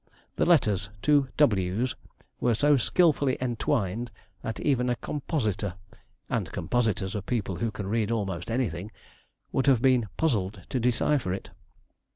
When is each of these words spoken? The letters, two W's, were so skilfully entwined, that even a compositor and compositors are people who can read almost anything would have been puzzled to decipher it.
The 0.35 0.47
letters, 0.47 0.89
two 1.03 1.27
W's, 1.37 1.95
were 2.39 2.55
so 2.55 2.75
skilfully 2.75 3.37
entwined, 3.39 4.09
that 4.41 4.59
even 4.59 4.89
a 4.89 4.95
compositor 4.95 5.75
and 6.27 6.51
compositors 6.51 7.15
are 7.15 7.21
people 7.21 7.57
who 7.57 7.69
can 7.69 7.85
read 7.85 8.09
almost 8.09 8.49
anything 8.49 8.91
would 9.51 9.67
have 9.67 9.79
been 9.83 10.07
puzzled 10.17 10.63
to 10.69 10.79
decipher 10.79 11.31
it. 11.33 11.51